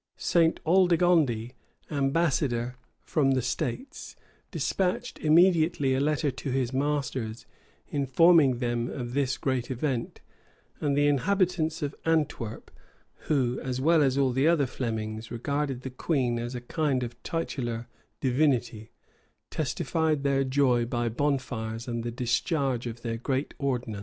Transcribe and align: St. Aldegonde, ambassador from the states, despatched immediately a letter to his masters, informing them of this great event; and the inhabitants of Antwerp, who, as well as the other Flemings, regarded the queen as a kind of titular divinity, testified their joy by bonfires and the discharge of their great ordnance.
St. 0.17 0.59
Aldegonde, 0.65 1.51
ambassador 1.91 2.75
from 3.03 3.33
the 3.33 3.41
states, 3.43 4.15
despatched 4.49 5.19
immediately 5.19 5.93
a 5.93 5.99
letter 5.99 6.31
to 6.31 6.49
his 6.49 6.73
masters, 6.73 7.45
informing 7.91 8.57
them 8.57 8.89
of 8.89 9.13
this 9.13 9.37
great 9.37 9.69
event; 9.69 10.19
and 10.79 10.97
the 10.97 11.05
inhabitants 11.05 11.83
of 11.83 11.93
Antwerp, 12.03 12.71
who, 13.27 13.59
as 13.59 13.79
well 13.79 14.01
as 14.01 14.15
the 14.15 14.47
other 14.47 14.65
Flemings, 14.65 15.29
regarded 15.29 15.81
the 15.81 15.91
queen 15.91 16.39
as 16.39 16.55
a 16.55 16.61
kind 16.61 17.03
of 17.03 17.21
titular 17.21 17.87
divinity, 18.21 18.89
testified 19.51 20.23
their 20.23 20.43
joy 20.43 20.83
by 20.83 21.09
bonfires 21.09 21.87
and 21.87 22.03
the 22.03 22.09
discharge 22.09 22.87
of 22.87 23.03
their 23.03 23.17
great 23.17 23.53
ordnance. 23.59 23.99